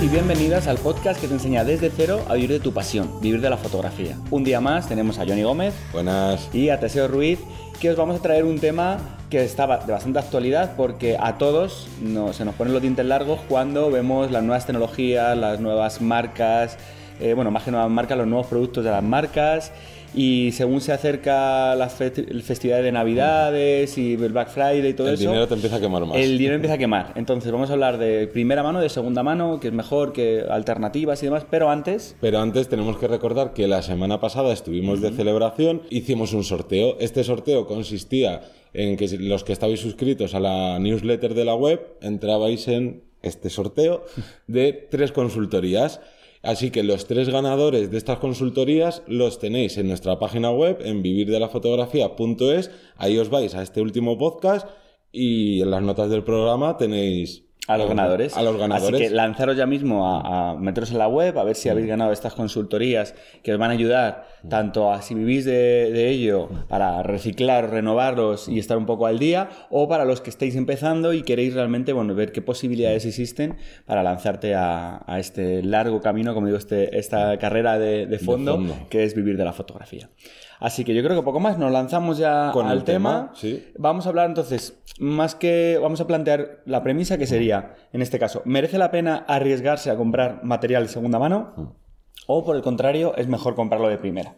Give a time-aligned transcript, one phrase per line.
[0.00, 3.20] Bienvenidos y bienvenidas al podcast que te enseña desde cero a vivir de tu pasión,
[3.20, 4.16] vivir de la fotografía.
[4.30, 6.48] Un día más tenemos a Johnny Gómez Buenas.
[6.54, 7.40] y a Teseo Ruiz
[7.80, 8.98] que os vamos a traer un tema
[9.30, 13.04] que está ba- de bastante actualidad porque a todos no- se nos ponen los dientes
[13.06, 16.76] largos cuando vemos las nuevas tecnologías, las nuevas marcas,
[17.20, 19.72] eh, bueno, más que nuevas marcas, los nuevos productos de las marcas
[20.14, 22.10] y según se acerca la fe-
[22.42, 25.80] festividad de Navidades y el Black Friday y todo El eso, dinero te empieza a
[25.80, 26.16] quemar más.
[26.16, 27.12] el dinero empieza a quemar.
[27.16, 31.22] Entonces vamos a hablar de primera mano, de segunda mano, que es mejor, que alternativas
[31.22, 32.16] y demás, pero antes...
[32.20, 36.96] Pero antes tenemos que recordar que la semana pasada estuvimos de celebración, hicimos un sorteo.
[37.00, 38.40] Este sorteo consistía
[38.74, 43.50] en que los que estabais suscritos a la newsletter de la web entrabais en este
[43.50, 44.04] sorteo
[44.46, 46.00] de tres consultorías.
[46.42, 51.02] Así que los tres ganadores de estas consultorías los tenéis en nuestra página web, en
[51.02, 52.70] vivirdelafotografía.es.
[52.96, 54.68] Ahí os vais a este último podcast
[55.10, 58.36] y en las notas del programa tenéis A los ganadores.
[58.36, 59.00] A los ganadores.
[59.00, 61.86] Así que lanzaros ya mismo a, a meteros en la web, a ver si habéis
[61.86, 66.48] ganado estas consultorías que os van a ayudar tanto a si vivís de, de ello
[66.68, 71.12] para reciclar, renovarlos y estar un poco al día, o para los que estáis empezando
[71.12, 76.32] y queréis realmente bueno, ver qué posibilidades existen para lanzarte a, a este largo camino,
[76.34, 78.76] como digo, este, esta carrera de, de fondo, fondo.
[78.88, 80.08] que es vivir de la fotografía.
[80.60, 83.32] Así que yo creo que poco más, nos lanzamos ya Con al el tema, tema.
[83.34, 83.64] sí.
[83.78, 88.18] Vamos a hablar entonces, más que vamos a plantear la premisa que sería, en este
[88.18, 91.76] caso, ¿merece la pena arriesgarse a comprar material de segunda mano?
[92.26, 94.36] ¿O por el contrario, es mejor comprarlo de primera?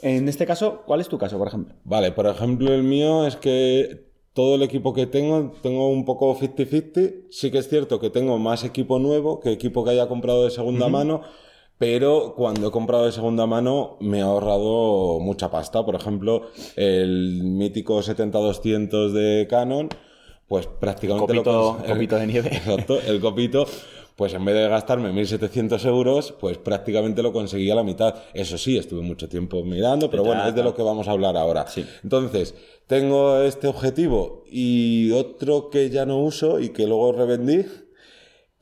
[0.00, 1.74] En este caso, ¿cuál es tu caso, por ejemplo?
[1.84, 6.34] Vale, por ejemplo, el mío es que todo el equipo que tengo, tengo un poco
[6.36, 7.26] 50-50.
[7.30, 10.50] Sí que es cierto que tengo más equipo nuevo que equipo que haya comprado de
[10.50, 11.20] segunda mano,
[11.82, 15.84] pero cuando he comprado de segunda mano me he ahorrado mucha pasta.
[15.84, 16.42] Por ejemplo,
[16.76, 19.88] el mítico 70-200 de Canon,
[20.46, 22.50] pues prácticamente lo Copito, cons- copito de nieve.
[22.54, 23.66] Exacto, el copito,
[24.14, 28.14] pues en vez de gastarme 1.700 euros, pues prácticamente lo conseguí a la mitad.
[28.32, 31.36] Eso sí, estuve mucho tiempo mirando, pero bueno, es de lo que vamos a hablar
[31.36, 31.66] ahora.
[31.66, 31.84] Sí.
[32.04, 32.54] Entonces,
[32.86, 37.64] tengo este objetivo y otro que ya no uso y que luego revendí,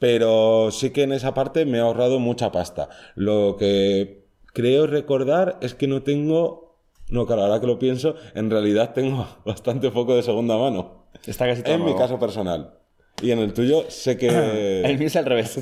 [0.00, 2.88] pero sí que en esa parte me he ahorrado mucha pasta.
[3.14, 6.78] Lo que creo recordar es que no tengo...
[7.10, 11.04] No, claro, ahora que lo pienso, en realidad tengo bastante poco de segunda mano.
[11.26, 12.79] Está casi todo En mi caso personal.
[13.22, 14.28] Y en el tuyo sé que...
[14.84, 15.58] El mío es al revés.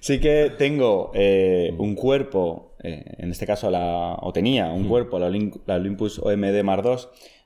[0.00, 5.18] Sí, que tengo eh, un cuerpo, eh, en este caso, la, o tenía un cuerpo,
[5.18, 6.96] la, Olympus OMD Mar II,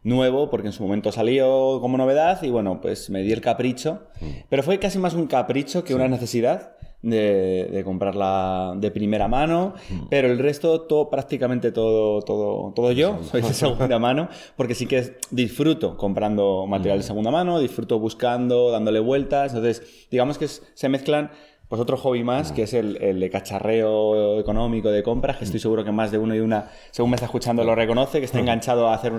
[0.03, 4.03] nuevo, porque en su momento salió como novedad y bueno, pues me di el capricho.
[4.49, 6.77] Pero fue casi más un capricho que una necesidad.
[7.05, 9.75] De, de comprarla de primera mano,
[10.09, 14.87] pero el resto, todo, prácticamente todo, todo, todo yo, soy de segunda mano, porque sí
[14.87, 20.89] que disfruto comprando material de segunda mano, disfruto buscando, dándole vueltas, entonces digamos que se
[20.89, 21.31] mezclan
[21.69, 25.61] pues otro hobby más, que es el, el de cacharreo económico de compras, que estoy
[25.61, 28.39] seguro que más de uno y una, según me está escuchando, lo reconoce, que está
[28.39, 29.13] enganchado a hacer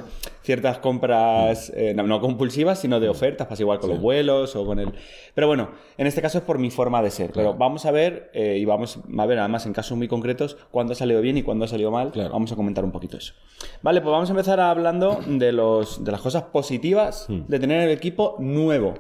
[0.44, 4.66] ciertas compras eh, no, no compulsivas, sino de ofertas, pasa igual con los vuelos o
[4.66, 4.94] con el...
[5.34, 8.30] Pero bueno, en este caso es por mi forma de ser, pero vamos a ver,
[8.34, 11.44] eh, y vamos a ver además en casos muy concretos, cuándo ha salido bien y
[11.44, 12.30] cuándo ha salido mal, Claro.
[12.32, 13.34] vamos a comentar un poquito eso.
[13.82, 17.90] Vale, pues vamos a empezar hablando de, los, de las cosas positivas de tener el
[17.90, 18.94] equipo nuevo,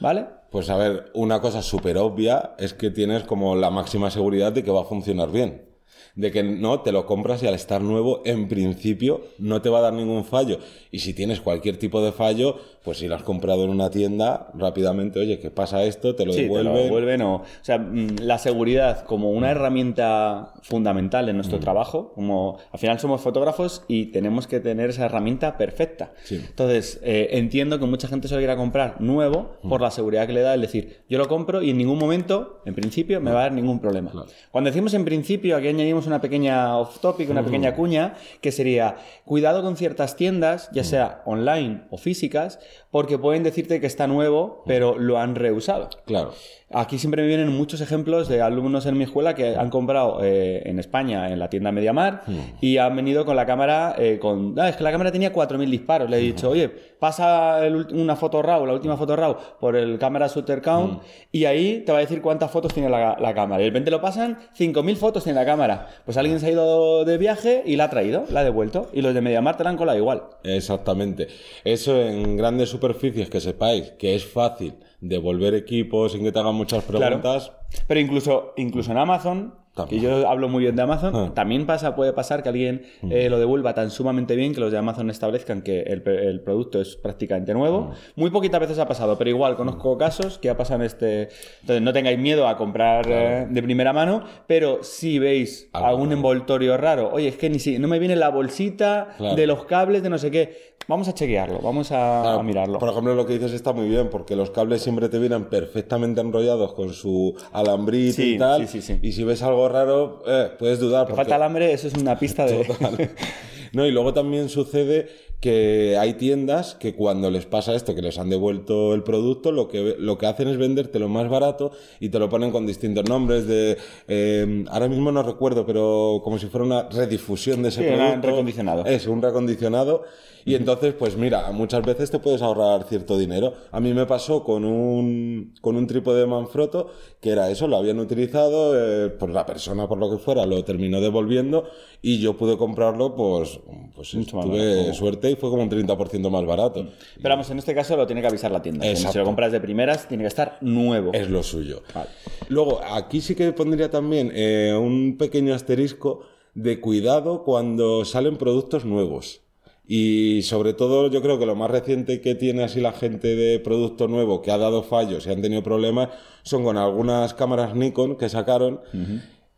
[0.00, 0.26] ¿vale?
[0.56, 4.64] Pues a ver, una cosa súper obvia es que tienes como la máxima seguridad de
[4.64, 5.65] que va a funcionar bien.
[6.14, 9.78] De que no, te lo compras y al estar nuevo, en principio, no te va
[9.78, 10.58] a dar ningún fallo.
[10.90, 14.48] Y si tienes cualquier tipo de fallo, pues si lo has comprado en una tienda,
[14.54, 16.14] rápidamente, oye, ¿qué pasa esto?
[16.14, 17.22] Te lo Sí, te lo devuelven.
[17.22, 22.78] o, o sea, mm, la seguridad como una herramienta fundamental en nuestro trabajo, como al
[22.78, 26.12] final somos fotógrafos y tenemos que tener esa herramienta perfecta.
[26.24, 26.36] Sí.
[26.36, 30.32] Entonces, eh, entiendo que mucha gente se lo quiera comprar nuevo por la seguridad que
[30.32, 33.40] le da, es decir, yo lo compro y en ningún momento, en principio, me va
[33.40, 34.12] a dar ningún problema.
[34.50, 38.96] Cuando decimos en principio, aquí añadimos una pequeña off topic, una pequeña cuña, que sería
[39.24, 42.58] cuidado con ciertas tiendas, ya sea online o físicas,
[42.96, 45.90] porque pueden decirte que está nuevo, pero lo han reusado.
[46.06, 46.32] Claro.
[46.72, 50.62] Aquí siempre me vienen muchos ejemplos de alumnos en mi escuela que han comprado eh,
[50.64, 52.22] en España en la tienda Mediamar
[52.60, 54.58] y han venido con la cámara eh, con...
[54.58, 56.10] "Ah, es que la cámara tenía 4.000 disparos.
[56.10, 59.98] Le he dicho, oye, pasa el una foto RAW, la última foto RAW, por el
[59.98, 63.60] cámara shooter count y ahí te va a decir cuántas fotos tiene la, la cámara.
[63.60, 65.86] Y de repente lo pasan, 5.000 fotos tiene la cámara.
[66.04, 68.88] Pues alguien se ha ido de viaje y la ha traído, la ha devuelto.
[68.92, 70.22] Y los de Mediamar te la han colado igual.
[70.42, 71.28] Exactamente.
[71.62, 76.54] Eso en grandes superficies que sepáis que es fácil devolver equipos sin que te hagan
[76.54, 77.20] muchas Claro.
[77.20, 77.52] preguntas.
[77.86, 81.12] Pero incluso, incluso en Amazon Que yo hablo muy bien de Amazon.
[81.14, 81.32] Ah.
[81.34, 83.12] También pasa, puede pasar que alguien Mm.
[83.12, 86.00] eh, lo devuelva tan sumamente bien que los de Amazon establezcan que el,
[86.40, 87.80] producto es prácticamente nuevo.
[88.16, 88.20] Mm.
[88.20, 91.28] Muy poquitas veces ha pasado, pero igual conozco casos que ha pasado en este.
[91.60, 96.04] Entonces no tengáis miedo a comprar eh, de primera mano, pero si veis Algo algún
[96.06, 96.16] raro.
[96.16, 99.36] envoltorio raro, oye, es que ni si no me viene la bolsita Claro.
[99.36, 102.78] de los cables de no sé qué, vamos a chequearlo, vamos a, Claro, a mirarlo.
[102.78, 106.20] Por ejemplo, lo que dices está muy bien, porque los cables siempre te vienen perfectamente
[106.20, 108.66] enrollados con su alambrito Sí, y tal.
[108.66, 108.98] sí, sí, sí.
[109.02, 111.06] Y si ves algo raro, eh, puedes dudar.
[111.06, 112.66] Que porque- falta alambre, eso es una pista de.
[113.76, 115.06] No, y luego también sucede
[115.38, 119.68] que hay tiendas que cuando les pasa esto, que les han devuelto el producto, lo
[119.68, 123.46] que, lo que hacen es vendértelo más barato y te lo ponen con distintos nombres
[123.46, 123.76] de...
[124.08, 127.98] eh, ahora mismo no recuerdo, pero como si fuera una redifusión de ese Sí, un
[127.98, 128.28] producto.
[128.28, 128.86] recondicionado.
[128.86, 130.04] Es un recondicionado.
[130.46, 133.52] Y entonces, pues mira, muchas veces te puedes ahorrar cierto dinero.
[133.72, 136.88] A mí me pasó con un, con un trípode de Manfrotto,
[137.20, 140.62] que era eso, lo habían utilizado, eh, pues la persona por lo que fuera lo
[140.62, 141.64] terminó devolviendo
[142.00, 143.58] y yo pude comprarlo, pues,
[143.94, 144.94] pues Mucho tuve barato.
[144.94, 146.88] suerte y fue como un 30% más barato.
[147.16, 148.86] Pero vamos, en este caso lo tiene que avisar la tienda.
[148.94, 151.12] Si lo compras de primeras, tiene que estar nuevo.
[151.12, 151.82] Es lo suyo.
[151.94, 152.08] Vale.
[152.48, 156.24] Luego, aquí sí que pondría también eh, un pequeño asterisco
[156.54, 159.42] de cuidado cuando salen productos nuevos.
[159.88, 163.60] Y sobre todo, yo creo que lo más reciente que tiene así la gente de
[163.60, 166.08] producto nuevo que ha dado fallos y han tenido problemas
[166.42, 168.80] son con algunas cámaras Nikon que sacaron.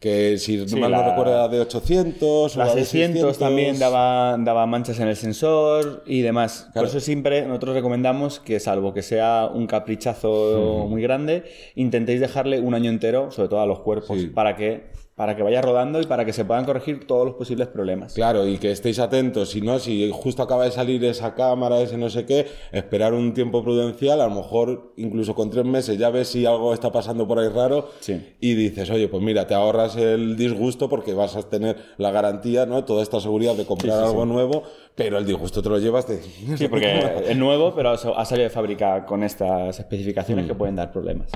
[0.01, 3.37] Que si Sí, mal la- no recuerdo era de 800 o La la de 600
[3.39, 6.69] también daba, daba manchas en el sensor y demás.
[6.73, 11.43] Por eso siempre nosotros recomendamos que, salvo que sea un caprichazo muy grande,
[11.75, 14.27] intentéis dejarle un año entero, sobre todo a los cuerpos, Sí.
[14.29, 14.85] para que,
[15.19, 18.15] para que vaya rodando y para que se puedan corregir todos los posibles problemas.
[18.15, 21.99] Claro, y que estéis atentos, si no, si justo acaba de salir esa cámara, ese
[21.99, 26.11] no sé qué, esperar un tiempo prudencial, a lo mejor incluso con tres meses ya
[26.11, 28.35] ves si algo está pasando por ahí raro Sí.
[28.41, 32.65] y dices, oye, pues mira, te ahorras el disgusto porque vas a tener la garantía,
[32.65, 32.85] ¿no?
[32.85, 34.63] Toda esta seguridad de comprar Sí, sí, algo nuevo,
[34.95, 36.23] pero el disgusto te lo llevas de...
[36.57, 40.93] Sí, porque es nuevo, pero ha salido de fábrica con estas especificaciones que pueden dar
[40.93, 41.29] problemas.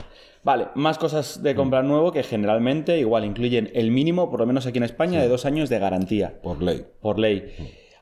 [0.44, 4.66] Vale, más cosas de comprar nuevo que generalmente igual incluyen el mínimo, por lo menos
[4.66, 6.40] aquí en España, de dos años de garantía.
[6.42, 6.84] Por ley.
[7.00, 7.44] por ley.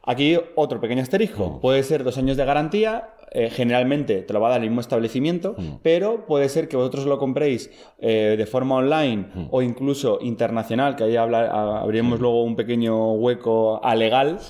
[0.02, 1.60] Aquí otro pequeño asterisco.
[1.60, 3.10] Puede ser dos años de garantía.
[3.32, 5.54] eh, generalmente te lo va a dar el mismo establecimiento,
[5.84, 7.70] pero puede ser que vosotros lo compréis
[8.00, 13.12] eh, de forma online o incluso internacional, que ahí habla- a- abriremos luego un pequeño
[13.12, 14.40] hueco a legal,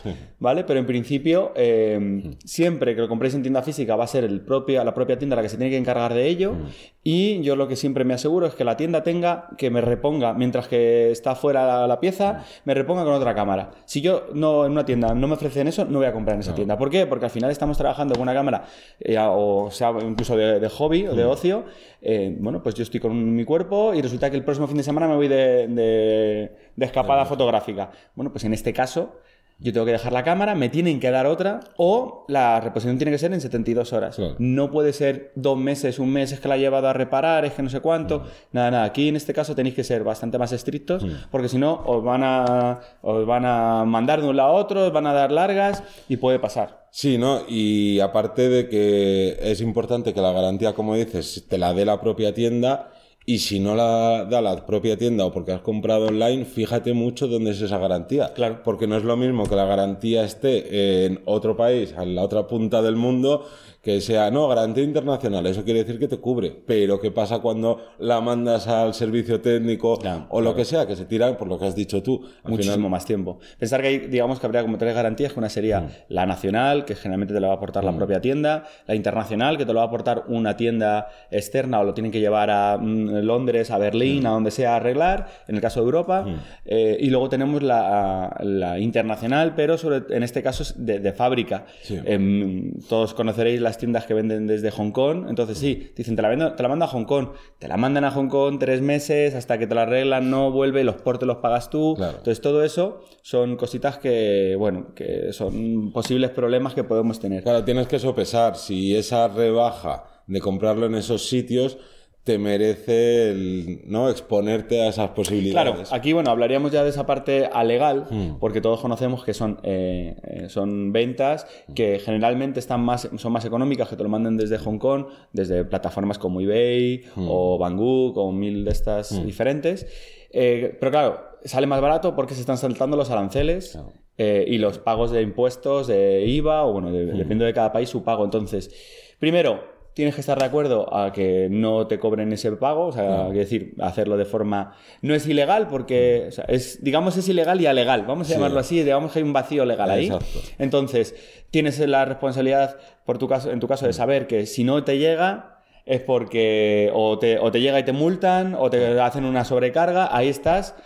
[0.40, 0.64] ¿vale?
[0.64, 4.40] Pero en principio, eh, siempre que lo compréis en tienda física va a ser el
[4.40, 6.54] propio, la propia tienda la que se tiene que encargar de ello.
[7.02, 10.34] Y yo lo que siempre me aseguro es que la tienda tenga que me reponga,
[10.34, 13.70] mientras que está fuera la, la pieza, me reponga con otra cámara.
[13.87, 16.40] Si yo no en una tienda no me ofrecen eso, no voy a comprar en
[16.40, 16.76] esa tienda.
[16.76, 17.06] ¿Por qué?
[17.06, 18.64] Porque al final estamos trabajando con una cámara,
[18.98, 21.64] eh, o sea, incluso de, de hobby o de ocio.
[22.02, 24.82] eh, bueno, pues yo estoy con mi cuerpo y resulta que el próximo fin de
[24.82, 27.90] semana me voy de, de- de escapada fotográfica.
[28.14, 29.16] Bueno, pues en este caso.
[29.60, 33.12] Yo tengo que dejar la cámara, me tienen que dar otra o la reposición tiene
[33.12, 34.16] que ser en 72 horas.
[34.16, 34.36] Claro.
[34.38, 37.52] No puede ser dos meses, un mes, es que la he llevado a reparar, es
[37.52, 38.24] que no sé cuánto.
[38.52, 38.84] Nada, nada.
[38.84, 42.22] Aquí en este caso tenéis que ser bastante más estrictos porque si no os van,
[42.24, 45.82] a, os van a mandar de un lado a otro, os van a dar largas
[46.08, 46.86] y puede pasar.
[46.90, 47.42] Sí, ¿no?
[47.48, 52.00] Y aparte de que es importante que la garantía, como dices, te la dé la
[52.00, 52.90] propia tienda.
[53.30, 57.28] Y si no la da la propia tienda o porque has comprado online, fíjate mucho
[57.28, 58.32] dónde es esa garantía.
[58.34, 58.58] Claro.
[58.64, 62.49] Porque no es lo mismo que la garantía esté en otro país, a la otra
[62.49, 63.46] punta del mundo,
[63.82, 65.46] que sea, no, garantía internacional.
[65.46, 66.54] Eso quiere decir que te cubre.
[66.66, 70.96] Pero ¿qué pasa cuando la mandas al servicio técnico Claro, o lo que sea, que
[70.96, 72.20] se tira por lo que has dicho tú?
[72.44, 73.38] Al Muchísimo final- más tiempo.
[73.58, 76.94] Pensar que hay, digamos que habría como tres garantías, que una sería la nacional, que
[76.94, 79.84] generalmente te lo va a aportar la propia tienda, la internacional, que te lo va
[79.84, 84.26] a aportar una tienda externa o lo tienen que llevar a mm, Londres, a Berlín,
[84.26, 86.26] a donde sea a arreglar, en el caso de Europa,
[86.66, 91.12] Eh, y luego tenemos la, la internacional, pero sobre, en este caso es de, de
[91.12, 91.64] fábrica.
[91.82, 91.99] Sí.
[92.04, 96.28] Em, todos conoceréis las tiendas que venden desde Hong Kong, entonces sí, dicen, te la,
[96.28, 99.34] vendo, te la mando a Hong Kong, te la mandan a Hong Kong tres meses
[99.34, 101.94] hasta que te la arreglan, no vuelve, los portes los pagas tú.
[101.96, 102.18] Claro.
[102.18, 107.42] Entonces todo eso son cositas que, bueno, que son posibles problemas que podemos tener.
[107.42, 111.78] Claro, tienes que sopesar si esa rebaja de comprarlo en esos sitios
[112.24, 114.10] te merece el, ¿no?
[114.10, 115.92] exponerte a esas Claro, posibilidades.
[115.92, 120.16] aquí bueno, hablaríamos ya de esa parte a legal, porque todos conocemos que son, eh,
[120.24, 124.58] eh, son ventas que generalmente están más, son más económicas, que te lo manden desde
[124.58, 129.86] Hong Kong, desde plataformas como eBay o Banggood o mil de estas diferentes.
[130.32, 133.78] Eh, pero claro, sale más barato porque se están saltando los aranceles
[134.18, 137.88] eh, y los pagos de impuestos, de IVA, o bueno, de- depende de cada país
[137.88, 138.24] su pago.
[138.24, 138.70] Entonces,
[139.18, 143.28] primero, tienes que estar de acuerdo a que no te cobren ese pago, o sea,
[143.28, 144.75] es decir, hacerlo de forma...
[145.02, 148.35] No es ilegal porque, o sea, es, digamos, es ilegal y alegal, vamos a Sí.
[148.35, 150.06] llamarlo así, digamos que hay un vacío legal ahí.
[150.06, 150.40] Exacto.
[150.59, 151.14] Entonces,
[151.50, 154.99] tienes la responsabilidad, por tu caso, en tu caso, de saber que si no te
[154.99, 155.56] llega
[155.87, 160.14] es porque o te, o te llega y te multan o te hacen una sobrecarga,
[160.16, 160.76] ahí estás,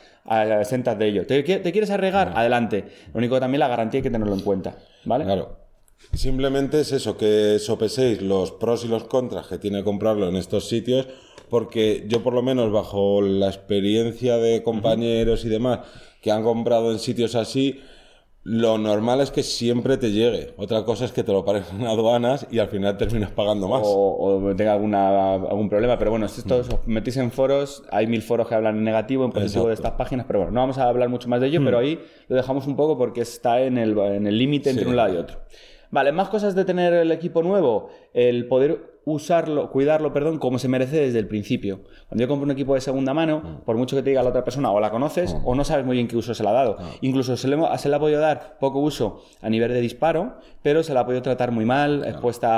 [0.63, 1.27] sentas de ello.
[1.27, 2.33] ¿Te, te quieres arregar?
[2.35, 2.85] Adelante.
[3.13, 5.25] Lo único también la garantía hay que tenerlo en cuenta, ¿vale?
[5.25, 5.59] Claro.
[6.13, 10.69] Simplemente es eso, que sopeséis los pros y los contras que tiene comprarlo en estos
[10.69, 11.09] sitios,
[11.51, 15.81] porque yo por lo menos bajo la experiencia de compañeros y demás
[16.21, 17.81] que han comprado en sitios así,
[18.47, 20.53] lo normal es que siempre te llegue.
[20.59, 23.83] Otra cosa es que te lo paren en aduanas y al final terminas pagando más.
[23.85, 24.17] o,
[24.51, 25.99] o tenga alguna, algún problema.
[25.99, 29.25] Pero bueno, si esto os metís en foros, hay mil foros que hablan en negativo,
[29.25, 31.63] en positivo de estas páginas, pero bueno, no vamos a hablar mucho más de ello,
[31.65, 34.91] pero ahí lo dejamos un poco porque está en el en el límite entre Sí.
[34.91, 35.39] un lado y otro.
[35.95, 40.69] Vale, más cosas de tener el equipo nuevo, el poder usarlo, cuidarlo, perdón, como se
[40.69, 41.81] merece desde el principio.
[42.09, 44.45] Cuando yo compro un equipo de segunda mano, por mucho que te diga la otra
[44.45, 46.77] persona, o la conoces, o no sabes muy bien qué uso se le ha dado.
[47.03, 50.37] Incluso se le, hemos- se le ha podido dar poco uso a nivel de disparo,
[50.63, 52.49] pero se la ha podido tratar muy mal, expuesta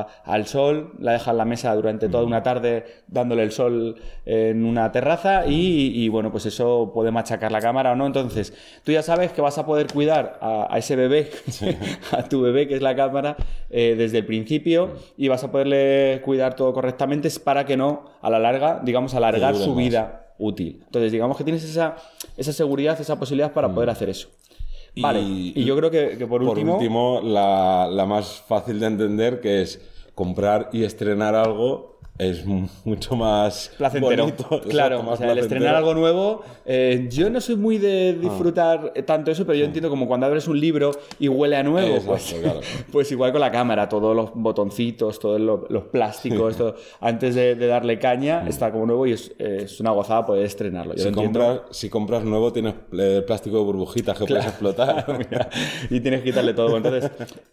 [0.00, 3.96] a- al sol, la deja en la mesa durante toda una tarde dándole el sol
[4.24, 8.06] en una terraza y, y, bueno, pues eso puede machacar la cámara o no.
[8.06, 8.52] Entonces,
[8.84, 11.30] tú ya sabes que vas a poder cuidar a, a ese bebé,
[12.12, 13.36] a tu bebé que es la cámara,
[13.70, 15.87] eh, desde el principio y vas a poderle
[16.24, 19.78] cuidar todo correctamente para que no, a la larga, digamos, alargar su más.
[19.78, 20.82] vida útil.
[20.84, 21.96] Entonces, digamos que tienes esa,
[22.36, 24.28] esa seguridad, esa posibilidad para poder hacer eso.
[24.96, 28.86] Vale, y, yo creo que, que por, Por último, último, la, la más fácil de
[28.86, 29.80] entender, que es
[30.14, 34.24] comprar y estrenar algo, es mu- mucho más placentero.
[34.24, 35.40] bonito, claro, más o sea, el placentero.
[35.60, 36.42] estrenar algo nuevo.
[36.66, 40.48] eh, yo no soy muy de disfrutar tanto eso, pero yo entiendo como cuando abres
[40.48, 42.60] un libro y huele a nuevo, Exacto, pues, claro.
[42.92, 47.54] pues igual con la cámara, todos los botoncitos, todos los, los plásticos, todo, antes de,
[47.54, 50.94] de darle caña, está como nuevo y es, es una gozada poder estrenarlo.
[50.96, 55.06] Yo Si compras, si compras nuevo, tienes eh, plástico de burbujitas que puedes explotar.
[55.18, 55.48] Mira,
[55.88, 56.76] y tienes que quitarle todo.
[56.76, 57.10] Entonces,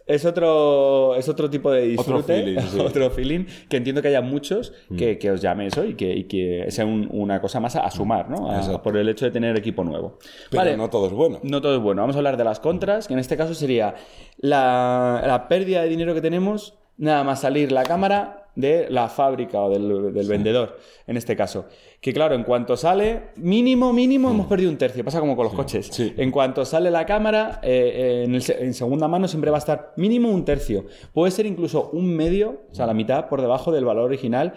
[0.08, 2.80] es otro, es otro tipo de disfrute, feeling, sí.
[2.80, 4.22] otro feeling, que entiendo que haya
[4.56, 7.76] muchos que, que os llame eso y que, y que sea un- una cosa más
[7.76, 8.50] a, a sumar, ¿no?
[8.52, 10.18] A- por el hecho de tener equipo nuevo.
[10.50, 11.40] Pero vale, no todo es bueno.
[11.44, 12.02] no todo es bueno.
[12.02, 13.96] Vamos a hablar de las contras, que en este caso sería
[14.38, 19.62] la, la pérdida de dinero que tenemos nada más salir la cámara de la fábrica
[19.62, 21.66] o del, del vendedor, en este caso.
[22.02, 25.04] Que claro, en cuanto sale, mínimo, mínimo, hemos perdido un tercio.
[25.04, 25.90] Pasa como con los coches.
[25.90, 25.94] Mm.
[25.94, 26.14] sí.
[26.18, 29.58] En cuanto sale la cámara, eh, eh, en, el se- en segunda mano siempre va
[29.58, 30.86] a estar mínimo un tercio.
[31.14, 34.54] Puede ser incluso un medio, o sea, la mitad por debajo del valor original.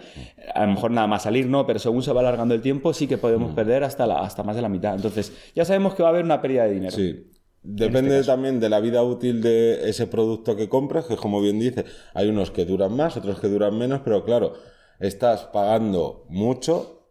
[0.53, 3.07] A lo mejor nada más salir no, pero según se va alargando el tiempo, sí
[3.07, 3.21] que Mm.
[3.21, 4.93] podemos perder hasta, la, hasta más de la mitad.
[4.95, 6.95] Entonces, ya sabemos que va a haber una pérdida de dinero.
[6.95, 7.25] Sí.
[7.61, 11.85] Depende también de la vida útil de ese producto que compras, que como bien dice,
[12.13, 14.53] hay unos que duran más, otros que duran menos, pero claro,
[14.99, 17.03] estás pagando mucho,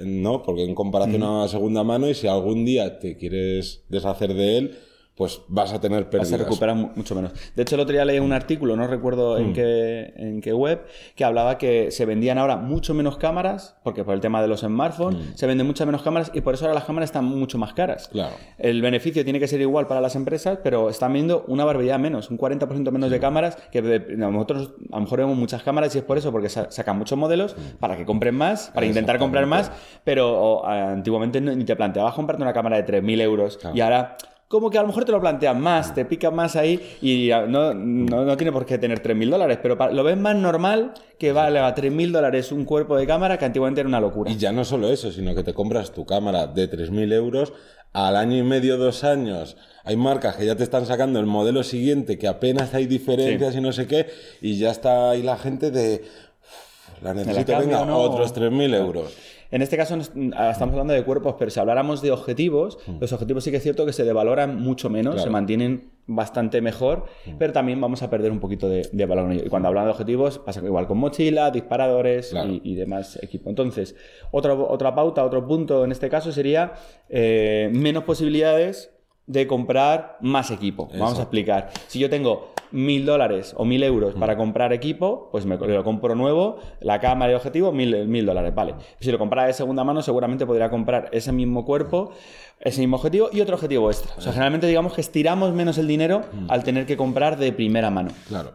[0.00, 0.42] ¿no?
[0.42, 4.58] Porque en comparación a una segunda mano, y si algún día te quieres deshacer de
[4.58, 4.78] él,
[5.16, 6.28] pues vas a tener pérdidas.
[6.28, 7.32] se recupera mu- mucho menos.
[7.54, 9.40] De hecho, el otro día leí un artículo, no recuerdo Mm.
[9.40, 14.04] en, qué, en qué web, que hablaba que se vendían ahora mucho menos cámaras, porque
[14.04, 16.74] por el tema de los smartphones, se venden muchas menos cámaras y por eso ahora
[16.74, 18.08] las cámaras están mucho más caras.
[18.08, 18.12] Mm.
[18.12, 18.34] Claro.
[18.58, 22.30] El beneficio tiene que ser igual para las empresas, pero están viendo una barbaridad menos,
[22.30, 23.80] un 40% menos de cámaras, que
[24.16, 27.16] nosotros a lo mejor vemos muchas cámaras y es por eso, porque sa- sacan muchos
[27.18, 29.72] modelos para que compren más, para intentar comprar más,
[30.04, 34.18] pero o, antiguamente ni te planteabas comprarte una cámara de 3.000 euros y ahora...
[34.48, 37.46] Como que a lo mejor te lo plantean más, te pican más ahí y ah,
[37.48, 41.32] no, no, no tiene por qué tener 3.000 dólares, pero lo ves más normal que
[41.32, 44.30] vale a 3.000 dólares un cuerpo de cámara que antiguamente era una locura.
[44.30, 47.52] Y ya no solo eso, sino que te compras tu cámara de 3.000 euros,
[47.92, 51.62] al año y medio, dos años, hay marcas que ya te están sacando el modelo
[51.64, 54.06] siguiente, que apenas hay diferencias y no sé qué,
[54.40, 56.02] y ya está ahí la gente de...
[56.04, 59.16] "Uf, La necesito, cambio venga, no?" otros 3.000 euros.
[59.50, 63.12] En este caso nos- ah, estamos hablando de cuerpos, pero si habláramos de objetivos, los
[63.12, 65.24] objetivos sí que es cierto que se devaloran mucho menos, Claro.
[65.24, 67.06] se mantienen bastante mejor,
[67.38, 69.32] pero también vamos a perder un poquito de, de valor.
[69.34, 72.50] Y cuando hablamos de objetivos, pasa igual con mochila, disparadores Claro.
[72.52, 73.50] y, y demás equipo.
[73.50, 73.96] Entonces,
[74.30, 76.72] otra, otra pauta, otro punto en este caso sería
[77.08, 78.92] eh, menos posibilidades
[79.26, 80.88] de comprar más equipo.
[80.92, 81.70] Vamos a explicar.
[81.88, 86.14] Si yo tengo mil dólares o mil euros para comprar equipo, pues me lo compro
[86.14, 88.74] nuevo, la cámara y el objetivo, mil, mil dólares, vale.
[89.00, 92.12] Si lo comprara de segunda mano, seguramente podría comprar ese mismo cuerpo,
[92.60, 94.14] ese mismo objetivo y otro objetivo extra.
[94.16, 97.90] O sea, generalmente digamos que estiramos menos el dinero al tener que comprar de primera
[97.90, 98.10] mano.
[98.28, 98.54] Claro.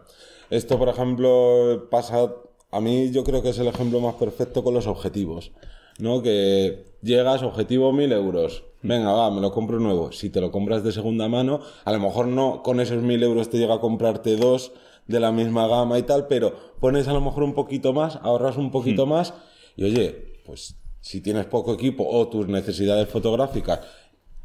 [0.50, 2.32] Esto, por ejemplo, pasa.
[2.70, 5.52] A mí yo creo que es el ejemplo más perfecto con los objetivos.
[5.98, 6.22] ¿No?
[6.22, 8.64] Que llegas, objetivo 1000 euros.
[8.82, 10.10] Venga, va, me lo compro nuevo.
[10.12, 13.48] Si te lo compras de segunda mano, a lo mejor no con esos 1000 euros
[13.48, 14.72] te llega a comprarte dos
[15.06, 18.56] de la misma gama y tal, pero pones a lo mejor un poquito más, ahorras
[18.56, 19.34] un poquito más
[19.76, 23.80] y oye, pues si tienes poco equipo o tus necesidades fotográficas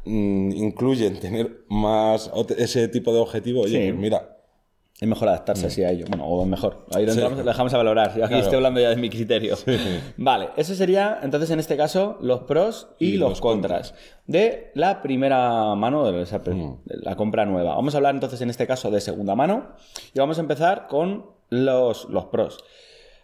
[0.04, 3.90] mm, incluyen tener más ese tipo de objetivo, oye, Sí.
[3.92, 4.37] pues mira,
[5.00, 6.06] Es mejor adaptarse así a ello.
[6.08, 6.84] Bueno, o mejor.
[6.92, 7.18] Ahí lo, Sí.
[7.20, 8.08] entramos- lo dejamos a valorar.
[8.16, 8.42] Yo aquí Claro.
[8.42, 9.56] estoy hablando ya de mi criterio.
[10.16, 13.94] Vale, eso sería, entonces, en este caso, los pros y, Y los, los contras
[14.26, 16.78] de la primera mano, de esa- Mm.
[16.84, 17.76] de la compra nueva.
[17.76, 19.68] Vamos a hablar entonces, en este caso, de segunda mano.
[20.14, 22.58] Y vamos a empezar con los, los pros.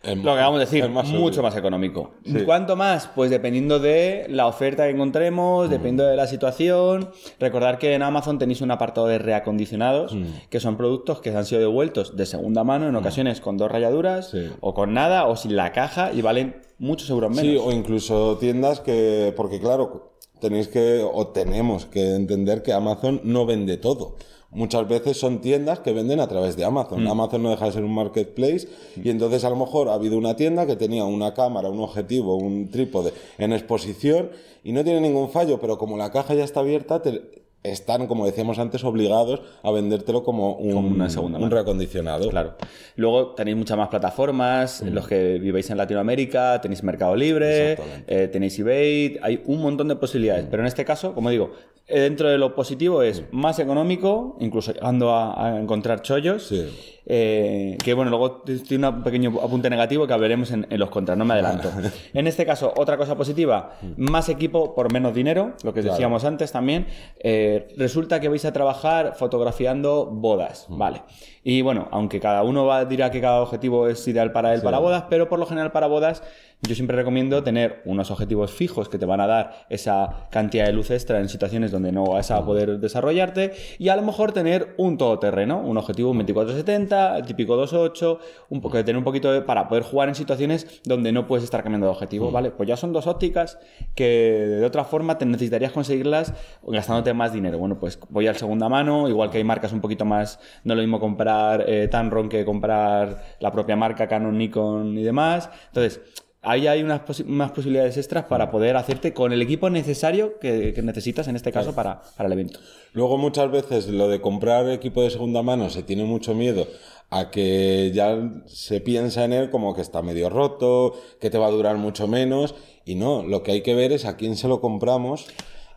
[0.07, 2.13] Lo que vamos a decir, más mucho más económico.
[2.45, 3.09] ¿Cuánto más?
[3.15, 7.11] Pues dependiendo de la oferta que encontremos, dependiendo de la situación.
[7.41, 10.17] Recordar que en Amazon tenéis un apartado de reacondicionados,
[10.51, 14.31] que son productos que han sido devueltos de segunda mano, en ocasiones con dos rayaduras,
[14.31, 14.51] Sí.
[14.61, 17.45] o con nada, o sin la caja, y valen muchos euros menos.
[17.45, 23.21] Sí, o incluso tiendas que, porque claro, tenéis que, o tenemos que entender que Amazon
[23.25, 24.17] no vende todo.
[24.55, 27.07] Muchas veces son tiendas que venden a través de Amazon.
[27.07, 28.69] Amazon no deja de ser un marketplace
[29.03, 32.37] y entonces a lo mejor ha habido una tienda que tenía una cámara, un objetivo,
[32.37, 34.31] un trípode en exposición
[34.63, 38.27] y no tiene ningún fallo, pero como la caja ya está abierta, te- están, como
[38.27, 42.29] decíamos antes, obligados a vendértelo como un, Como una segunda un reacondicionado.
[42.29, 42.57] Claro.
[42.97, 48.59] Luego tenéis muchas más plataformas, los que vivéis en Latinoamérica, tenéis Mercado Libre, eh, tenéis
[48.59, 50.47] eBay, hay un montón de posibilidades.
[50.51, 51.53] Pero en este caso, como digo,
[51.89, 56.47] dentro de lo positivo es más económico, incluso llegando a, a encontrar chollos.
[56.47, 56.94] Sí.
[57.07, 61.25] Eh, que bueno, luego tiene un pequeño apunte negativo que hablaremos en, los contras, no
[61.25, 61.71] me adelanto.
[61.75, 64.11] Ah, en este caso, otra cosa positiva, mm.
[64.11, 65.95] más equipo por menos dinero, lo que claro.
[65.95, 66.87] decíamos antes también.
[67.19, 70.79] Eh, resulta que vais a trabajar fotografiando bodas, mm.
[70.79, 71.03] ¿vale?
[71.43, 74.79] Y bueno, aunque cada uno va, dirá que cada objetivo es ideal para él para
[74.79, 76.23] bodas, pero por lo general para bodas
[76.63, 80.73] yo siempre recomiendo tener unos objetivos fijos que te van a dar esa cantidad de
[80.73, 82.47] luz extra en situaciones donde no vas a mm.
[82.47, 88.19] poder desarrollarte y a lo mejor tener un todoterreno, un objetivo 24-70 el típico 2.8,
[88.51, 91.63] un poco de tener un poquito para poder jugar en situaciones donde no puedes estar
[91.63, 92.33] cambiando de objetivo, mm.
[92.33, 92.51] ¿vale?
[92.51, 93.59] Pues ya son dos ópticas
[93.95, 96.33] que de otra forma te necesitarías conseguirlas
[96.63, 97.59] gastándote más dinero.
[97.59, 100.81] Bueno, pues voy al segunda mano, igual que hay marcas un poquito más, no lo
[100.81, 101.89] mismo comprar eh,
[102.31, 105.51] que comprar la propia marca Canon, Nikon y demás.
[105.69, 106.01] Entonces,
[106.45, 110.73] ahí hay unas, posi- unas posibilidades extras para poder hacerte con el equipo necesario que,
[110.73, 112.59] que necesitas en este caso para, para el evento.
[112.93, 116.67] Luego muchas veces lo de comprar equipo de segunda mano se tiene mucho miedo
[117.11, 121.47] a que ya se piensa en él como que está medio roto, que te va
[121.47, 122.55] a durar mucho menos
[122.85, 125.27] y no, lo que hay que ver es a quién se lo compramos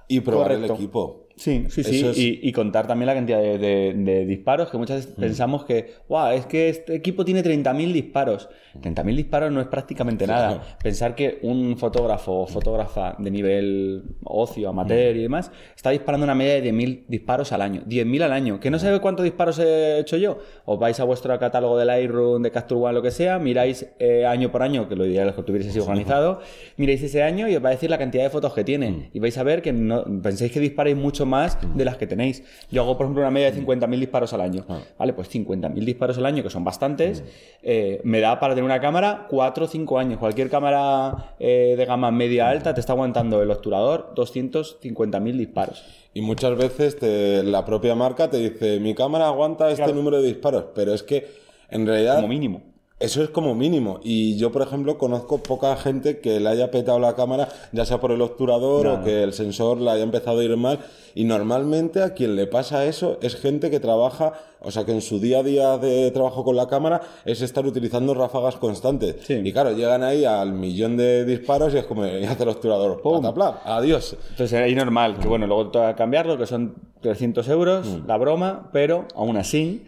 [0.08, 0.74] y probar Correcto.
[0.74, 1.27] el equipo.
[1.38, 2.00] Sí, sí, sí.
[2.06, 5.64] Es- Y, y contar también la cantidad de, de- de disparos, que muchas veces pensamos
[5.66, 8.50] que, wow, es que este equipo tiene 30.000 disparos.
[8.82, 10.50] 30.000 disparos no es prácticamente nada.
[10.84, 16.36] Pensar que un fotógrafo o fotógrafa de nivel ocio, amateur y demás, está disparando una
[16.36, 17.82] media de 10.000 disparos al año.
[17.86, 18.60] 10.000 al año.
[18.60, 20.40] ¿Que no sabe cuántos disparos he hecho yo?
[20.66, 24.26] Os vais a vuestro catálogo de Lightroom, de Capture One, lo que sea, miráis eh,
[24.26, 26.40] año por año, que lo ideal es que tuvierais así organizado,
[26.78, 29.10] miráis ese año y os va a decir la cantidad de fotos que tiene.
[29.14, 32.44] Y vais a ver que no, pensáis que disparáis mucho más de las que tenéis.
[32.72, 34.66] Yo hago, por ejemplo, una media de 50.000 disparos al año.
[34.98, 37.24] Vale, pues 50.000 disparos al año, que son bastantes,
[37.62, 40.18] eh, me da para tener una cámara 4 o 5 años.
[40.20, 45.84] Cualquier cámara eh, de gama media alta te está aguantando el obturador 250.000 disparos.
[46.14, 50.28] Y muchas veces te- la propia marca te dice, mi cámara aguanta este número de
[50.30, 51.28] disparos, pero es que
[51.70, 52.62] en realidad Como mínimo.
[53.00, 54.00] Eso es como mínimo.
[54.04, 58.00] Y yo, por ejemplo, conozco poca gente que le haya petado la cámara, ya sea
[58.00, 59.04] por el obturador No, o no.
[59.04, 60.80] que el sensor le haya empezado a ir mal.
[61.14, 65.02] Y normalmente a quien le pasa eso es gente que trabaja, o sea, que en
[65.02, 69.16] su día a día de trabajo con la cámara es estar utilizando ráfagas constantes.
[69.26, 69.34] Sí.
[69.44, 73.02] Y claro, llegan ahí al millón de disparos y es como, y hace el obturador,
[73.02, 74.16] pataplam, adiós.
[74.32, 78.18] Entonces ahí normal, que bueno, luego te va a cambiarlo, que son 300 euros, la
[78.18, 79.86] broma, pero aún así,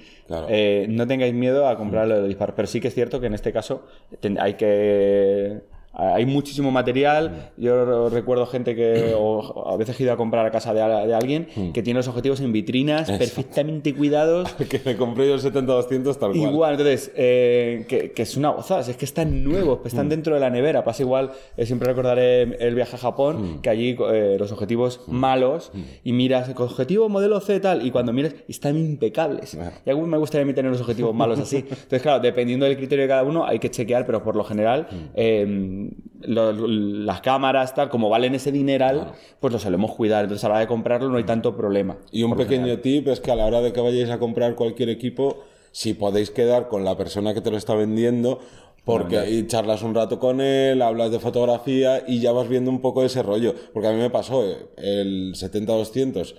[0.50, 2.56] Eh, no tengáis miedo a comprarlo de disparos.
[2.56, 3.86] Pero sí que es cierto que en este caso
[4.40, 5.62] hay que...
[6.00, 7.52] Hay muchísimo material.
[7.58, 11.14] Yo recuerdo gente que, o a veces he ido a comprar a casa de, de
[11.14, 14.52] alguien que tiene los objetivos en vitrinas perfectamente cuidados.
[14.70, 16.36] que me compré yo el 70-200 tal cual.
[16.38, 20.10] Igual, entonces, eh, que, que es una gozada, es que están nuevos, están Mm.
[20.10, 20.84] dentro de la nevera.
[20.84, 23.62] Pasa igual, eh, siempre recordaré el viaje a Japón, Mm.
[23.62, 25.72] que allí eh, los objetivos malos,
[26.04, 29.56] y miras, objetivo modelo C tal, y cuando miras, están impecables.
[29.60, 29.72] Ah.
[29.86, 31.58] Y a mí me gustaría a mí tener los objetivos malos así.
[31.70, 34.88] Entonces, claro, dependiendo del criterio de cada uno, hay que chequear, pero por lo general,
[34.90, 34.96] Mm.
[35.16, 35.89] eh,
[36.22, 40.24] lo- las cámaras, tal, como valen ese dineral, pues lo solemos cuidar.
[40.26, 41.98] Entonces, a la hora de comprarlo no hay tanto problema.
[42.12, 42.82] Y un pequeño general.
[42.82, 45.38] tip es que a la hora de que vayáis a comprar cualquier equipo,
[45.72, 48.40] si podéis quedar con la persona que te lo está vendiendo,
[48.86, 52.82] porque ahí charlas un rato con él, hablas de fotografía y ya vas viendo un
[52.82, 53.54] poco ese rollo.
[53.74, 56.36] Porque a mí me pasó eh, el 70-200.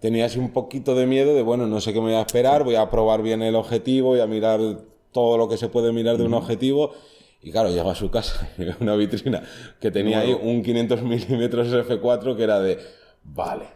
[0.00, 2.62] tenía así un poquito de miedo de, bueno, no sé qué me voy a esperar,
[2.64, 4.60] voy a probar bien el objetivo, voy a mirar
[5.12, 6.92] todo lo que se puede mirar de un objetivo.
[7.42, 9.42] Y claro, llego a su casa y veo una vitrina
[9.80, 12.78] que tenía ahí un 500 milímetros F4 que era de,
[13.22, 13.66] vale.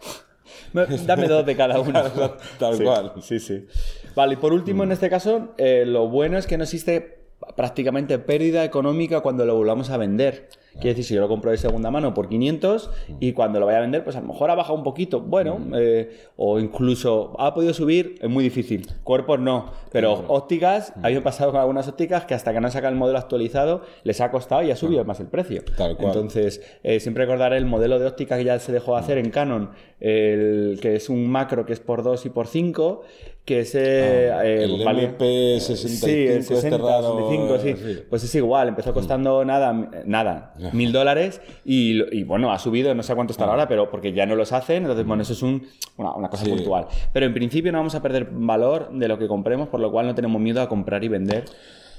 [1.05, 1.93] Dame dos de cada uno.
[2.59, 3.13] Tal Sí, cual.
[3.23, 3.67] Sí, sí.
[4.15, 7.20] Vale, y por último, en este caso, eh, lo bueno es que no existe
[7.57, 10.49] prácticamente pérdida económica cuando lo volvamos a vender.
[10.75, 13.79] Quiere decir, si yo lo compro de segunda mano por 500 y cuando lo vaya
[13.79, 15.21] a vender, pues a lo mejor ha bajado un poquito.
[15.21, 18.87] Bueno, eh, o incluso ha podido subir, es muy difícil.
[19.03, 22.73] Cuerpos no, pero ópticas, me ha pasado con algunas ópticas que hasta que no han
[22.73, 25.65] sacado el modelo actualizado les ha costado y ha subido más el precio.
[25.77, 26.09] Tal cual.
[26.09, 29.31] Entonces, eh, siempre recordaré el modelo de óptica que ya se dejó de hacer en
[29.31, 33.03] Canon, el que es un macro que es por 2 y por 5,
[33.45, 37.75] que es eh, eh, el vale- MP65 Sí, el 60, este raro, 65, sí.
[37.95, 38.03] sí.
[38.09, 39.73] Pues es igual, empezó costando nada,
[40.05, 44.25] nada, mil dólares y, bueno, ha subido, no sé cuánto estará ahora, pero porque ya
[44.27, 46.51] no los hacen, entonces bueno, eso es un- una, una cosa Sí.
[46.51, 46.87] puntual.
[47.13, 50.07] Pero en principio no vamos a perder valor de lo que compremos, por lo cual
[50.07, 51.45] no tenemos miedo a comprar y vender.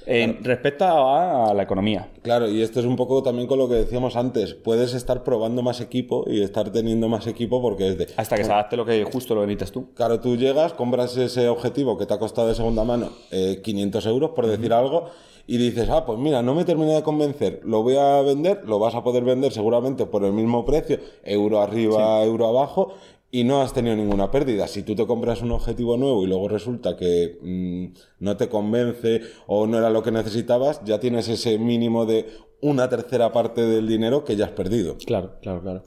[0.05, 2.09] En, respecto a, a la economía.
[2.21, 4.53] Claro, y esto es un poco también con lo que decíamos antes.
[4.53, 8.07] Puedes estar probando más equipo y estar teniendo más equipo porque es de...
[8.17, 9.93] Hasta que se adapte lo que justo lo necesitas tú.
[9.93, 14.05] Claro, tú llegas, compras ese objetivo que te ha costado de segunda mano eh, 500
[14.05, 15.05] euros, por decir algo,
[15.47, 18.79] y dices, ah, pues mira, no me terminé de convencer, lo voy a vender, lo
[18.79, 22.93] vas a poder vender seguramente por el mismo precio, euro arriba, euro abajo,
[23.31, 24.67] y no has tenido ninguna pérdida.
[24.67, 27.85] Si tú te compras un objetivo nuevo y luego resulta que mm,
[28.23, 32.27] no te convence o no era lo que necesitabas, ya tienes ese mínimo de
[32.63, 34.97] una tercera parte del dinero que ya has perdido.
[35.05, 35.83] Claro, claro, claro.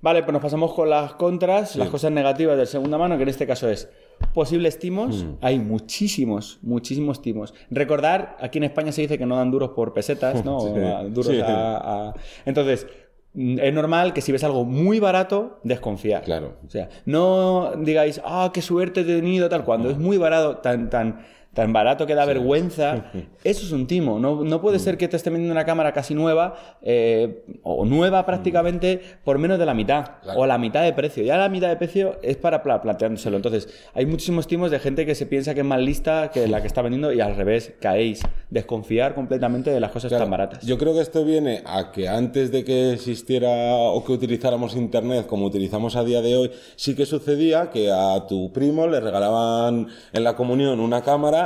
[0.00, 3.28] Vale, pues nos pasamos con las contras, las cosas negativas de segunda mano, que en
[3.28, 3.88] este caso es
[4.32, 5.26] posibles timos.
[5.42, 7.52] Hay muchísimos, muchísimos timos.
[7.70, 10.60] Recordar, aquí en España se dice que no dan duros por pesetas, ¿no?
[10.60, 10.68] Sí.
[10.80, 11.40] O a- duros Sí.
[11.40, 11.76] a-
[12.08, 12.14] a-
[12.46, 13.05] Entonces, mm,
[13.36, 16.22] es normal que si ves algo muy barato, desconfiar.
[16.22, 16.54] Claro.
[16.66, 19.64] O sea, no digáis, ah, qué suerte he tenido, tal.
[19.64, 21.20] Cuando es muy barato, tan, tan,
[21.56, 23.06] tan barato que da vergüenza,
[23.44, 24.20] eso es un timo.
[24.20, 28.26] No, no puede ser que te esté vendiendo una cámara casi nueva, eh, o nueva
[28.26, 30.38] prácticamente, por menos de la mitad, Claro.
[30.40, 31.24] o a la mitad de precio.
[31.24, 33.36] Ya la mitad de precio es para pla- planteándoselo.
[33.36, 36.60] Entonces, hay muchísimos timos de gente que se piensa que es más lista que la
[36.60, 38.20] que está vendiendo y al revés, caéis.
[38.50, 40.64] Desconfiar completamente de las cosas Claro, tan baratas.
[40.66, 45.26] Yo creo que esto viene a que antes de que existiera o que utilizáramos Internet
[45.26, 49.88] como utilizamos a día de hoy, sí que sucedía que a tu primo le regalaban
[50.12, 51.45] en la comunión una cámara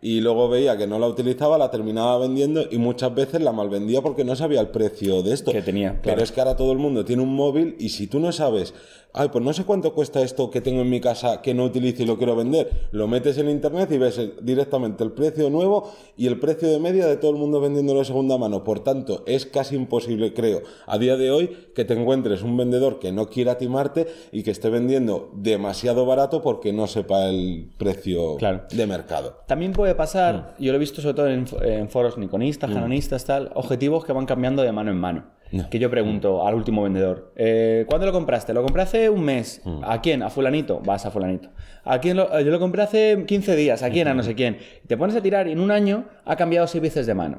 [0.00, 4.00] y luego veía que no la utilizaba, la terminaba vendiendo y muchas veces la malvendía
[4.00, 5.50] porque no sabía el precio de esto.
[5.52, 8.20] Que tenía, Pero es que ahora todo el mundo tiene un móvil y si tú
[8.20, 8.74] no sabes,
[9.12, 12.02] ay, pues no sé cuánto cuesta esto que tengo en mi casa que no utilizo
[12.02, 16.26] y lo quiero vender, lo metes en internet y ves directamente el precio nuevo y
[16.28, 18.62] el precio de media de todo el mundo vendiéndolo de segunda mano.
[18.62, 23.00] Por tanto, es casi imposible, creo, a día de hoy que te encuentres un vendedor
[23.00, 28.36] que no quiera timarte y que esté vendiendo demasiado barato porque no sepa el precio
[28.36, 28.62] Claro.
[28.70, 29.38] de mercado.
[29.46, 33.50] También puede pasar, yo lo he visto sobre todo en, en foros nikonistas, canonistas, tal,
[33.54, 35.24] objetivos que van cambiando de mano en mano.
[35.70, 38.52] Que yo pregunto al último vendedor, eh, ¿cuándo lo compraste?
[38.52, 39.62] Lo compré hace un mes.
[39.82, 40.22] ¿A quién?
[40.22, 40.80] ¿A fulanito?
[40.84, 41.48] Vas a fulanito.
[41.84, 43.82] ¿A quién lo- yo lo compré hace 15 días.
[43.82, 44.08] ¿A quién?
[44.08, 44.58] A no sé quién.
[44.86, 47.38] Te pones a tirar y en un año ha cambiado seis veces de mano.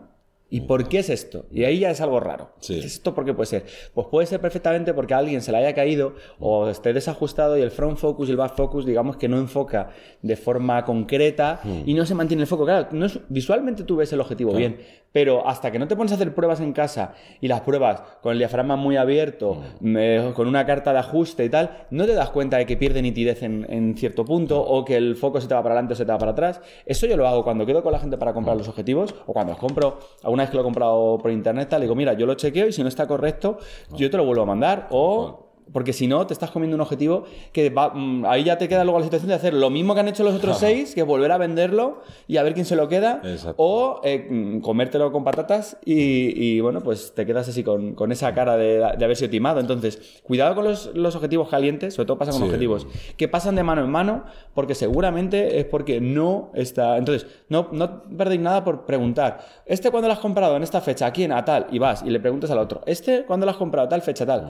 [0.52, 1.46] ¿Y por qué es esto?
[1.52, 2.52] Y ahí ya es algo raro.
[2.60, 2.74] Sí.
[2.74, 3.66] ¿Qué es esto por qué puede ser?
[3.94, 7.62] Pues puede ser perfectamente porque a alguien se le haya caído o esté desajustado y
[7.62, 9.90] el front focus y el back focus, digamos que no enfoca
[10.24, 12.66] de forma concreta y no se mantiene el foco.
[12.66, 14.78] Claro, no es- visualmente tú ves el objetivo bien,
[15.12, 18.34] pero hasta que no te pones a hacer pruebas en casa y las pruebas con
[18.34, 22.30] el diafragma muy abierto, eh, con una carta de ajuste y tal, no te das
[22.30, 25.54] cuenta de que pierde nitidez en, en cierto punto o que el foco se te
[25.54, 26.62] va para adelante o se te va para atrás.
[26.86, 29.54] Eso yo lo hago cuando quedo con la gente para comprar los objetivos o cuando
[29.54, 32.36] los compro, alguna vez que lo he comprado por internet, tal, digo, mira, yo lo
[32.36, 33.58] chequeo y si no está correcto,
[33.95, 35.49] yo te lo vuelvo a mandar o...
[35.72, 38.84] Porque si no, te estás comiendo un objetivo que va, mm, ahí ya te queda
[38.84, 41.08] luego la situación de hacer lo mismo que han hecho los otros seis, que es
[41.08, 43.56] volver a venderlo y a ver quién se lo queda, Exacto.
[43.58, 48.12] o eh, mm, comértelo con patatas y, y, bueno, pues te quedas así con, con
[48.12, 49.60] esa cara de, de haber sido timado.
[49.60, 52.46] Entonces, cuidado con los, los objetivos calientes, sobre todo pasa con Sí.
[52.48, 56.98] objetivos que pasan de mano en mano, porque seguramente es porque no está.
[56.98, 60.56] Entonces, no, no perdéis nada por preguntar, ¿este cuándo lo has comprado?
[60.56, 61.32] En esta fecha, ¿a quién?
[61.32, 63.88] A tal, y vas y le preguntas al otro, ¿este cuándo lo has comprado?
[63.88, 64.50] Tal fecha, tal.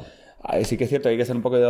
[0.63, 1.65] Sí que es cierto, hay que ser un poco de-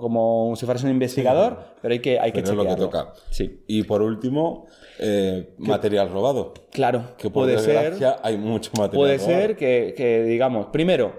[0.00, 3.12] como si fueras un investigador, pero hay que, hay que es lo que toca.
[3.30, 4.66] Sí, Y por último,
[4.98, 6.52] eh, material robado.
[6.70, 7.94] claro, Que por puede ser.
[8.22, 9.32] hay mucho material Puede robado.
[9.40, 11.12] ser que, que, digamos, primero,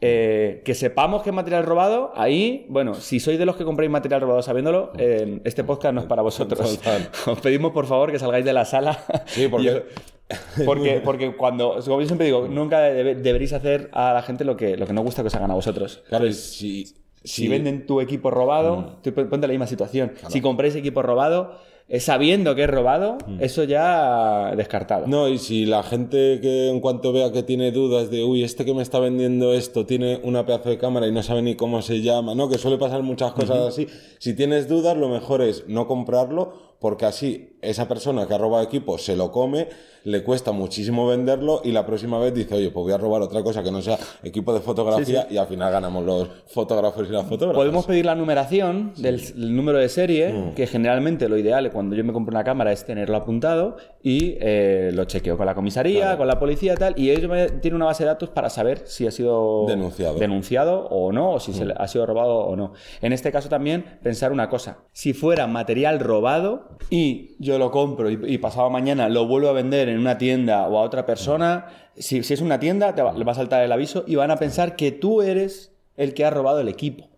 [0.00, 3.90] eh, que sepamos que es material robado, ahí, bueno, si sois de los que compráis
[3.90, 6.76] material robado sabiéndolo, eh, este podcast no es para vosotros.
[6.78, 7.08] Total.
[7.26, 8.98] Os pedimos, por favor, que salgáis de la sala.
[9.26, 9.84] Sí, porque-
[10.64, 14.56] porque, porque cuando, como yo siempre digo, nunca debe- deberéis hacer a la gente lo
[14.56, 16.02] que, lo que no gusta que os hagan a vosotros.
[16.08, 16.86] Claro, si,
[17.22, 20.12] Si venden tu equipo robado, tú ponte la misma situación.
[20.28, 25.06] Si compráis equipo robado, es sabiendo que es robado, eso ya descartado.
[25.06, 28.64] No, y si la gente que en cuanto vea que tiene dudas de, uy, este
[28.64, 31.82] que me está vendiendo esto tiene una pedazo de cámara y no sabe ni cómo
[31.82, 32.48] se llama, ¿no?
[32.48, 33.86] Que suele pasar muchas cosas así.
[34.18, 38.62] Si tienes dudas, lo mejor es no comprarlo porque así esa persona que ha robado
[38.62, 39.68] equipo se lo come,
[40.04, 43.42] le cuesta muchísimo venderlo y la próxima vez dice, oye, pues voy a robar otra
[43.42, 47.24] cosa que no sea equipo de fotografía y al final ganamos los fotógrafos y las
[47.24, 47.56] fotógrafas.
[47.56, 49.22] Podemos pedir la numeración del
[49.56, 50.54] número de serie, mm.
[50.56, 54.90] que generalmente lo ideal cuando yo me compro una cámara es tenerlo apuntado y eh,
[54.92, 58.02] lo chequeo con la comisaría, con la policía y tal, y ellos tienen una base
[58.02, 61.72] de datos para saber si ha sido denunciado, denunciado o no, o si se mm.
[61.74, 62.74] ha sido robado o no.
[63.00, 68.10] En este caso también pensar una cosa, si fuera material robado, y yo lo compro
[68.10, 72.18] y, pasado mañana lo vuelvo a vender en una tienda o a otra persona, si,
[72.18, 74.76] es una tienda, te va, le va a saltar el aviso y van a pensar
[74.76, 77.13] que tú eres el que ha robado el equipo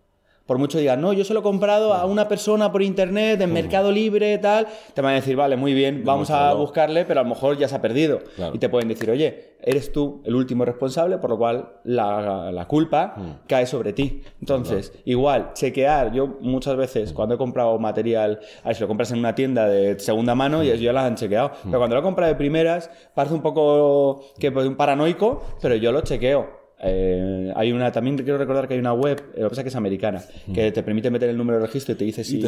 [0.47, 3.51] por mucho digan, no, yo se lo he comprado a una persona por internet, en
[3.51, 7.23] Mercado Libre, tal, te van a decir, vale, muy bien, vamos a buscarle, pero a
[7.23, 8.19] lo mejor ya se ha perdido.
[8.53, 13.13] Y te pueden decir, oye, eres tú el último responsable, por lo cual la, culpa
[13.17, 13.47] mm.
[13.47, 14.23] cae sobre ti.
[14.39, 19.11] Entonces, igual, chequear, yo muchas veces cuando he comprado material, a ver, si lo compras
[19.11, 21.65] en una tienda de segunda mano, y ya las han chequeado, mm.
[21.65, 25.75] pero cuando lo he comprado de primeras, parece un poco que pues, un paranoico, pero
[25.75, 26.56] yo lo chequeo.
[26.79, 29.69] Eh, hay una, también quiero recordar que hay una web, lo que pasa es que
[29.69, 32.39] es americana, que te permite meter el número de registro y te dice si,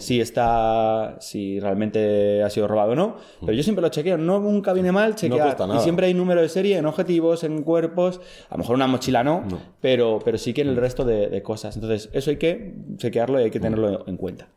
[0.00, 3.16] si está, si realmente ha sido robado o no.
[3.40, 5.56] Pero yo siempre lo chequeo, no nunca viene mal chequear.
[5.76, 9.22] y siempre hay número de serie en objetivos, en cuerpos, a lo mejor una mochila
[9.22, 9.44] no,
[9.80, 11.76] Pero, pero sí que en el resto de, de, cosas.
[11.76, 14.48] Entonces, eso hay que chequearlo y hay que tenerlo en cuenta.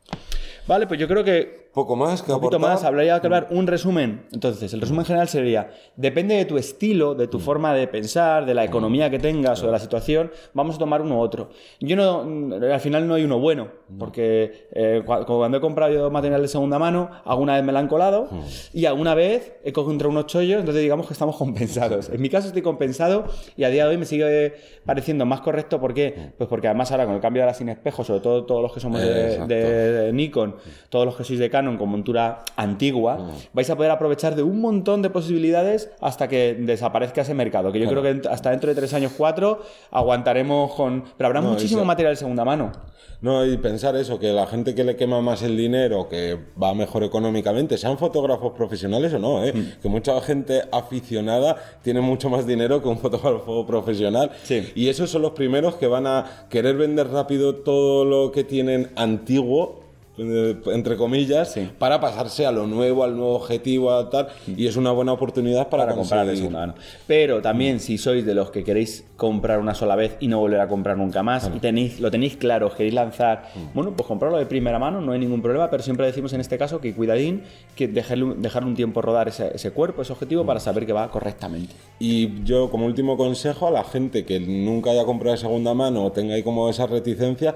[0.71, 1.69] Vale, pues yo creo que.
[1.73, 4.25] Poco más que Un poquito más, habría que hablar un resumen.
[4.31, 7.41] Entonces, el resumen general sería: depende de tu estilo, de tu mm.
[7.41, 11.01] forma de pensar, de la economía que tengas o de la situación, vamos a tomar
[11.01, 11.49] uno u otro.
[11.81, 12.21] Yo no.
[12.71, 13.67] Al final no hay uno bueno,
[13.99, 18.29] porque eh, cuando he comprado material de segunda mano, alguna vez me la han colado
[18.31, 18.41] mm.
[18.71, 22.09] y alguna vez he cogido entre unos chollos, entonces digamos que estamos compensados.
[22.09, 23.25] En mi caso estoy compensado
[23.57, 24.55] y a día de hoy me sigue
[24.85, 25.81] pareciendo más correcto.
[25.81, 26.15] ¿Por qué?
[26.15, 26.37] Mm.
[26.37, 28.71] Pues porque además ahora con el cambio de la sin espejo, sobre todo todos los
[28.71, 33.31] que somos de Nikon, todos los que sois de Canon con montura antigua, mm.
[33.53, 37.71] vais a poder aprovechar de un montón de posibilidades hasta que desaparezca ese mercado.
[37.71, 41.03] Que yo creo que hasta dentro de tres años, cuatro, aguantaremos con.
[41.17, 42.71] Pero habrá muchísimo material de segunda mano.
[43.21, 46.73] No, y pensar eso, que la gente que le quema más el dinero, que va
[46.73, 49.53] mejor económicamente, sean fotógrafos profesionales o no, ¿eh?
[49.53, 49.81] Mm.
[49.81, 54.31] que mucha gente aficionada tiene mucho más dinero que un fotógrafo profesional.
[54.75, 58.91] Y esos son los primeros que van a querer vender rápido todo lo que tienen
[58.95, 59.80] antiguo
[60.17, 64.91] entre comillas, para pasarse a lo nuevo, al nuevo objetivo, a tal, y es una
[64.91, 66.75] buena oportunidad para, comprar de segunda
[67.07, 70.59] Pero también si sois de los que queréis comprar una sola vez y no volver
[70.59, 74.45] a comprar nunca más, y tenéis, lo tenéis claro, queréis lanzar, bueno, pues comprarlo de
[74.45, 77.43] primera mano, no hay ningún problema, pero siempre decimos en este caso que cuidadín,
[77.75, 81.73] que dejarle, dejar un tiempo rodar ese, cuerpo, ese objetivo, para saber que va correctamente.
[81.99, 86.05] Y yo, como último consejo, a la gente que nunca haya comprado de segunda mano
[86.05, 87.55] o tenga ahí como esa reticencia,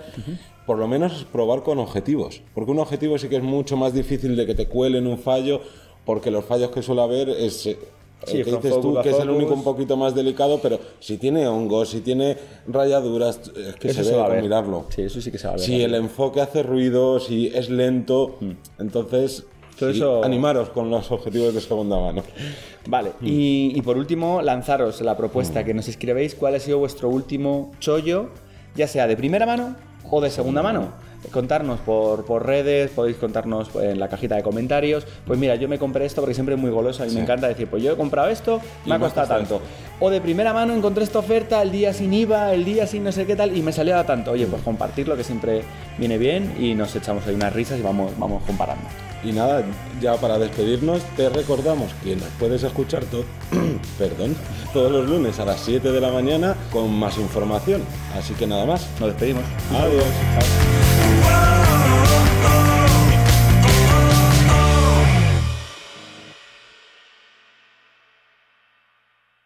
[0.65, 2.41] por lo menos probar con objetivos.
[2.53, 5.61] Porque un objetivo sí que es mucho más difícil de que te cuelen un fallo,
[6.05, 7.65] porque los fallos que suele haber es...
[7.65, 7.77] Eh,
[8.25, 11.89] que dices tú que es el único un poquito más delicado, pero si tiene hongos,
[11.89, 14.85] si tiene rayaduras, es que se, ve a mirarlo.
[14.89, 15.65] Sí, eso sí que se va a ver.
[15.65, 18.51] Si el enfoque hace ruido, si es lento, mm.
[18.79, 19.45] entonces
[20.23, 22.23] animaros con los objetivos de segunda mano.
[22.87, 23.25] Vale, mm.
[23.27, 25.65] y, por último, lanzaros la propuesta mm.
[25.65, 28.29] que nos escribéis cuál ha sido vuestro último chollo,
[28.75, 29.75] ya sea de primera mano
[30.09, 30.89] o de segunda mano.
[31.31, 35.07] Contarnos por, por, redes, podéis contarnos en la cajita de comentarios.
[35.25, 37.67] Pues mira, yo me compré esto porque siempre es muy goloso y me encanta decir,
[37.67, 39.59] pues yo he comprado esto, me ha costado tanto.
[39.99, 43.11] O de primera mano encontré esta oferta el día sin IVA, el día sin no
[43.11, 44.31] sé qué tal y me salió a tanto.
[44.31, 45.63] Oye, pues compartirlo que siempre
[45.97, 48.85] viene bien y nos echamos ahí unas risas y vamos, vamos comparando.
[49.23, 49.63] Y nada,
[50.01, 53.03] ya para despedirnos, te recordamos que nos puedes escuchar
[53.97, 54.35] perdón,
[54.73, 57.81] todos los lunes a las 7 de la mañana con más información.
[58.17, 58.87] Así que nada más.
[58.99, 59.43] Nos despedimos.
[59.71, 61.64] Adiós.